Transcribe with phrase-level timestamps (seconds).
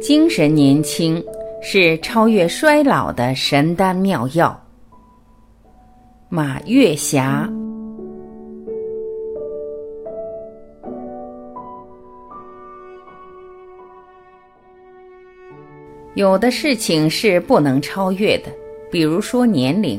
[0.00, 1.22] 精神年轻
[1.60, 4.58] 是超越衰老的神丹妙药。
[6.28, 7.50] 马月霞。
[16.14, 18.52] 有的事情是不能超越的，
[18.92, 19.98] 比如说年龄；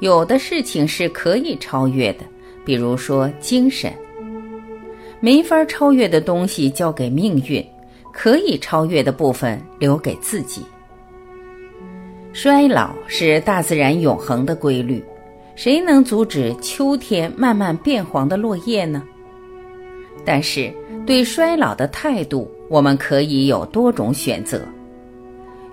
[0.00, 2.20] 有的事情是可以超越的，
[2.64, 3.92] 比如说精神。
[5.20, 7.64] 没法超越的东西交给命运。
[8.18, 10.62] 可以超越的部分留给自己。
[12.32, 15.04] 衰老是大自然永恒的规律，
[15.54, 19.02] 谁能阻止秋天慢慢变黄的落叶呢？
[20.24, 20.72] 但是
[21.06, 24.62] 对衰老的态度，我们可以有多种选择。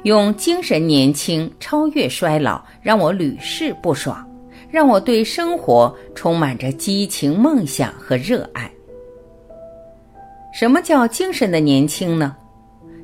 [0.03, 4.21] 用精神年轻超越衰老，让我屡试不爽，
[4.69, 8.69] 让我对生活充满着激情、梦想和热爱。
[10.53, 12.35] 什么叫精神的年轻呢？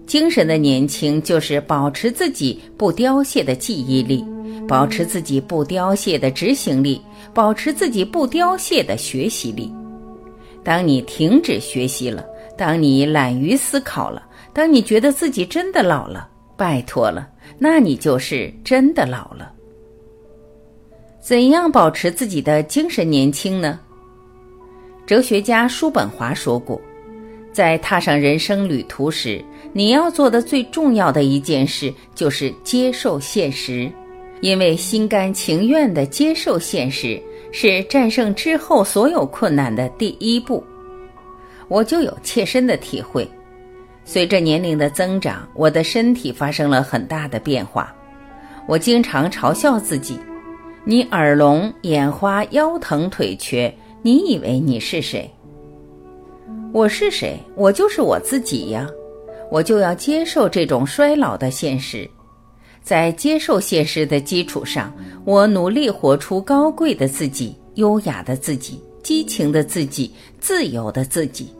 [0.06, 4.24] 精神的年轻就是保持自己不凋谢的记忆力，
[4.68, 7.02] 保持自己不凋谢的执行力，
[7.34, 9.74] 保持自己不凋谢的学习力。
[10.64, 12.24] 当你停止学习了，
[12.56, 17.28] 当你懒于思考了，当你觉得自己真的老了，拜托了，
[17.58, 19.52] 那你就是真的老了。
[21.20, 23.80] 怎样保持自己的精神年轻呢？
[25.08, 26.80] 哲学家叔本华说过。
[27.52, 33.92] 在踏上人生旅途时，你要做的最重要的一件事就是接受现实，
[34.42, 40.64] 因为心甘情愿地接受现实是战胜之后所有困难的第一步。
[41.68, 43.30] 我就有切身的体会，
[44.04, 47.94] 随着年龄的增长，我的身体发生了很大的变化。
[48.68, 50.20] 我经常嘲笑自己
[50.86, 55.30] ：“你耳聋、眼花、腰疼、腿瘸，你以为你是谁？”
[56.72, 57.36] 我是谁？
[57.56, 58.88] 我就是我自己呀！
[59.50, 62.08] 我就要接受这种衰老的现实，
[62.84, 64.94] 在接受现实的基础上，
[65.26, 71.52] 我努力活出高贵的自己、优雅的自己、激情的自己、自由的自己。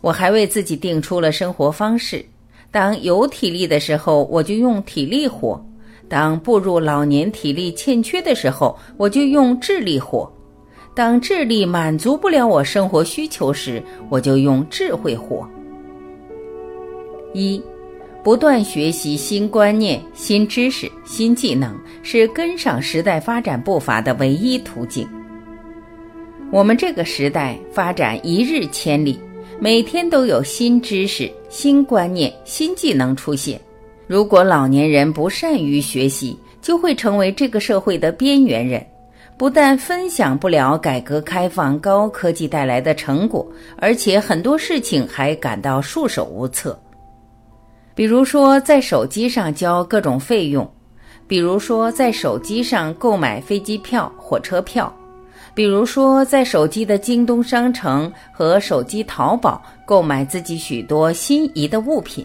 [0.00, 2.24] 我还为自己定出了生活方式：
[2.72, 5.56] 当有体力的时候，我就用体力活；
[6.08, 10.30] 当步入老年、体力欠缺的时候，我就用智力活。
[10.94, 15.48] 当智力满足不了我生活需求时，我就用智慧活。
[17.32, 17.62] 一，
[18.22, 25.08] 不断学习新观念、新知识、新技能，是跟上时代发展步伐的唯一途径。
[26.50, 29.18] 我们这个时代发展一日千里，
[29.58, 33.58] 每天都有新知识、新观念、新技能出现。
[34.06, 38.86] 如果老年人不善于学习，就会成为这个社会的边缘人。
[39.36, 43.44] 不但分享不了改革开放高科技带来的成果，
[43.76, 46.78] 而且很多事情还感到束手无策。
[47.94, 50.64] 比如说，在手机上交各种费用；
[51.26, 54.86] 比如说，在手机上购买飞机票、火车票；
[55.54, 62.24] 比如说，在手机的京东商城和手机淘宝购买自己许多心仪的物品。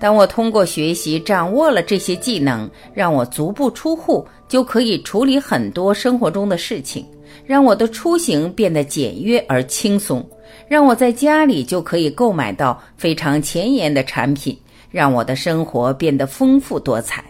[0.00, 7.06] 当我通过学习掌握了这些技能，让我足不出户就可以处理很多生活中的事情，
[7.46, 10.26] 让我的出行变得简约而轻松，
[10.68, 14.58] 让我在家里就可以购买到非常前沿的产品，
[14.90, 17.24] 让我的生活变得丰富多彩。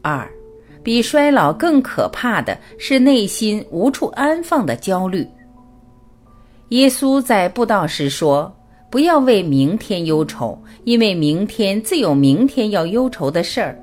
[0.00, 0.26] 二，
[0.82, 5.26] 比衰老更可怕的是内心无处安放的焦虑。
[6.70, 8.50] 耶稣在布道时说。
[8.94, 13.76] 不要为明天忧愁，因为明天自有明天要忧愁的事儿。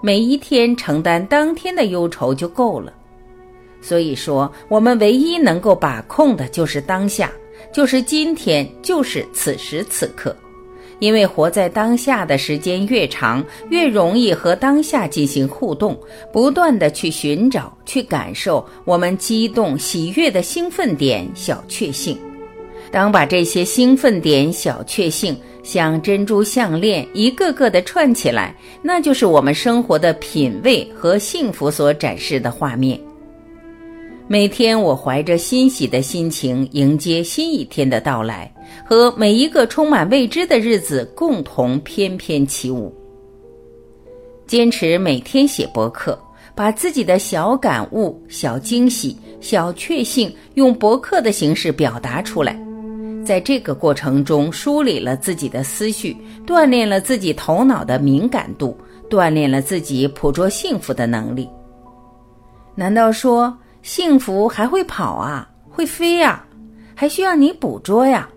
[0.00, 2.90] 每一天承担当天的忧愁就够了。
[3.82, 7.30] 所以说，我们唯一能够把控的就是当下，
[7.70, 10.34] 就是今天，就是此时此刻。
[11.00, 15.94] 因为活在当下的时间越长，越容易和当下进行互动，
[16.32, 22.18] 不断的去寻找、去感受我们激动、喜悦的兴奋点、小确幸。
[22.90, 32.98] 当把这些兴奋点、小确幸像珍珠项链一个个的串起来，那就是我们生活的品味和幸福所展示的画面。
[34.28, 38.52] 每天，我怀着欣喜的心情迎接新一天的到来，
[38.84, 42.92] 和每一个充满未知的日子共同翩翩起舞。
[44.46, 46.18] 坚持每天写博客，
[46.56, 52.65] 把自己的小感悟、小惊喜、小确幸用博客的形式表达出来。
[53.26, 58.78] 在这个过程中，梳理了自己的思绪，锻炼了自己头脑的敏感度，
[59.10, 61.48] 锻炼了自己捕捉幸福的能力。
[62.76, 63.52] 难道说
[63.82, 66.46] 幸福还会跑啊，会飞呀，
[66.94, 68.28] 还需要你捕捉呀？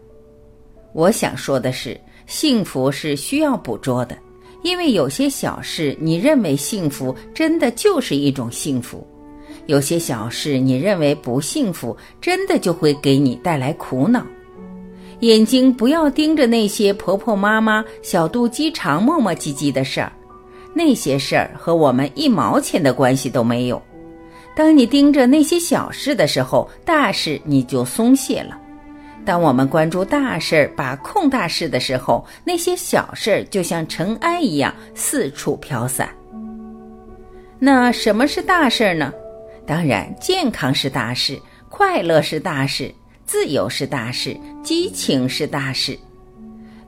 [0.94, 4.18] 我想说的是，幸福是需要捕捉的，
[4.64, 9.06] 因为有些小事你认为幸福，真的就是一种幸福；
[9.68, 14.26] 有些小事你认为不幸福，真的就会给你带来苦恼。
[15.21, 20.12] 眼睛不要盯着那些婆婆妈妈、小肚鸡肠、磨磨唧唧的事儿，
[20.74, 23.81] 那些事儿和我们一毛钱的关系都没有。
[24.56, 28.57] 当你盯着那些小事的时候，大事你就松懈了。
[29.25, 36.10] 当我们关注大事、把控大事的时候，那些小事就像尘埃一样四处飘散。
[37.60, 39.13] 那什么是大事儿呢？
[39.68, 41.39] 当然，健康是大事，
[41.69, 42.92] 快乐是大事，
[43.30, 45.96] 自由是大事，激情是大事。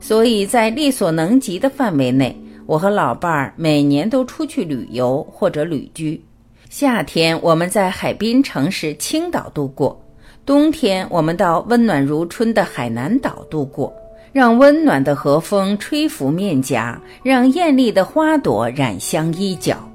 [0.00, 2.36] 所以在力所能及的范围内，
[2.66, 6.20] 我和老伴儿每年都出去旅游或者旅居。
[6.68, 9.96] 夏天我们在海滨城市青岛度过，
[10.44, 13.94] 冬天我们到温暖如春的海南岛度过，
[14.32, 19.88] 让温暖的和风吹拂面颊，让艳丽的花朵染香衣角。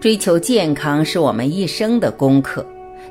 [0.00, 2.64] 追求健康是我们一生的功课，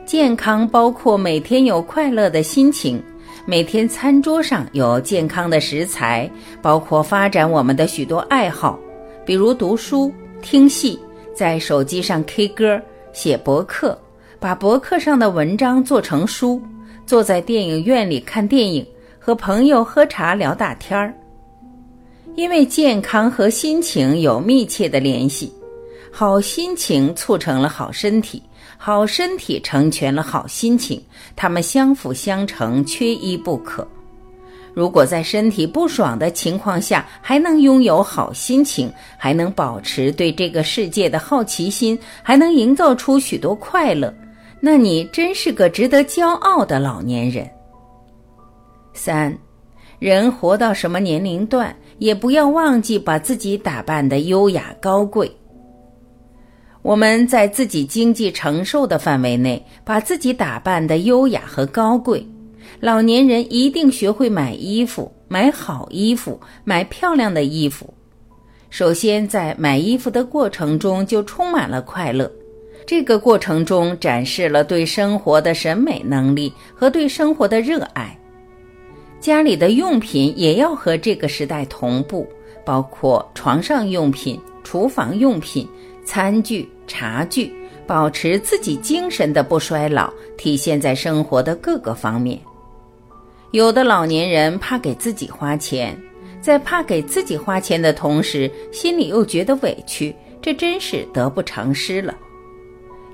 [0.07, 3.03] 健康包括每天有快乐的心情，
[3.45, 6.31] 每天餐桌上有健康的食材，
[6.61, 8.79] 包括发展我们的许多爱好，
[9.25, 10.09] 比如读书、
[10.41, 10.97] 听戏。
[11.35, 12.81] 在手机上 K 歌、
[13.11, 13.99] 写博客，
[14.39, 16.57] 把博客上的文章做成书；
[17.05, 18.87] 坐在电影院里看电影，
[19.19, 21.13] 和朋友喝茶聊大天儿。
[22.35, 25.51] 因为健康和心情有密切的联系，
[26.19, 28.41] 好心情促成了好身体，
[28.75, 30.99] 好身体成全了好心情，
[31.35, 33.87] 它们相辅相成，缺一不可。
[34.73, 44.11] 如果在身体不爽的情况下还能拥有好心情，还能保持对这个世界的好奇心，还能营造出许多快乐，
[44.59, 47.47] 那你真是个值得骄傲的老年人。
[48.91, 49.37] 三，
[49.99, 55.31] 人活到什么年龄段，也不要忘记把自己打扮的优雅高贵。
[56.87, 62.25] 我们在自己经济承受的范围内，把自己打扮的优雅和高贵。
[62.79, 67.93] 老年人一定学会买衣服，买好衣服，买漂亮的衣服。
[68.69, 72.31] 首先，在买衣服的过程中就充满了快乐，
[72.85, 78.17] 这个过程中展示了对生活的审美能力和对生活的热爱。
[79.19, 82.25] 家里的用品也要和这个时代同步，
[82.65, 85.67] 包括床上用品、厨房用品、
[86.05, 87.53] 餐具、茶具，
[87.85, 92.39] 保持自己精神的不衰老，体现在生活的各个方面。
[93.51, 95.97] 有的老年人怕给自己花钱，
[96.41, 102.15] 在怕给自己花钱的同时，心里又觉得委屈，这真是得不偿失了。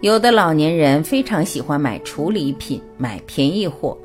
[0.02, 3.98] 有的老年人非常喜欢买处理品，买便宜货。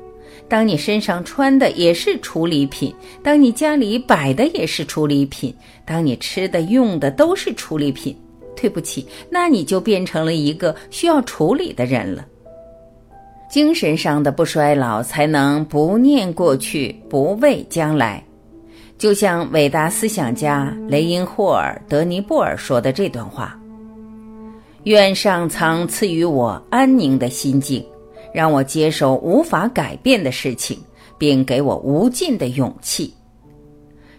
[0.47, 5.53] 当你身上穿的也是处理品，当你家里摆的也是处理品，
[5.85, 8.15] 当你吃的用的都是处理品，
[8.59, 12.25] 对不起，那你就变成了一个需要处理的人了。
[13.49, 18.23] 精神上的不衰老，才能不念过去，不畏将来。
[18.97, 23.57] 就像伟大思想家雷因霍尔·德尼布尔说的这段话
[24.83, 27.83] ：“愿上苍赐予我安宁的心境，
[28.33, 30.77] 让我接受无法改变的事情，
[31.17, 33.13] 并给我无尽的勇气，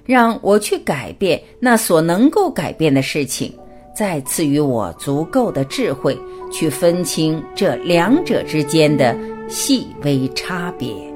[0.02, 3.52] 让我去改变那所能够改变的事情。”
[3.94, 6.18] 再赐予我足够的智慧，
[6.50, 9.16] 去分清这两者之间的
[9.48, 11.10] 细微差别。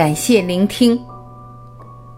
[0.00, 0.98] 感谢聆听，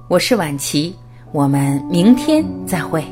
[0.07, 0.95] 我是晚琪，
[1.33, 3.05] 我们明天再会。